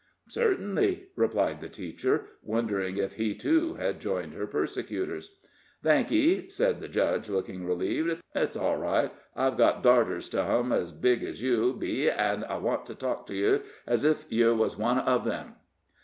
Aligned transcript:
"Certainly," 0.29 1.09
replied 1.15 1.61
the 1.61 1.69
teacher, 1.69 2.25
wondering 2.41 2.97
if 2.97 3.17
he, 3.17 3.35
too, 3.35 3.75
had 3.75 4.01
joined 4.01 4.33
her 4.33 4.47
persecutors. 4.47 5.29
"Thank 5.83 6.09
ye," 6.09 6.49
said 6.49 6.79
the 6.79 6.87
judge, 6.87 7.29
looking 7.29 7.67
relieved. 7.67 8.19
"It's 8.33 8.55
all 8.55 8.77
right. 8.77 9.11
I've 9.35 9.57
got 9.59 9.83
darters 9.83 10.27
to 10.29 10.43
hum 10.43 10.71
ez 10.71 10.91
big 10.91 11.21
ez 11.23 11.39
you 11.43 11.73
be, 11.77 12.09
an' 12.09 12.45
I 12.45 12.57
want 12.57 12.87
to 12.87 12.95
talk 12.95 13.27
to 13.27 13.35
yer 13.35 13.61
ez 13.87 14.03
ef 14.03 14.25
yer 14.31 14.55
was 14.55 14.75
one 14.75 14.97
uv 15.05 15.27
'em." 15.31 15.53